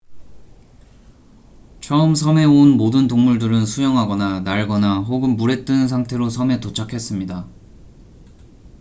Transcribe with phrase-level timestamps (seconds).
[1.79, 7.47] 처음 섬에 온 모든 동물들은 수영하거나 날거나 혹은 물에 뜬 상태로 섬에 도착했습니다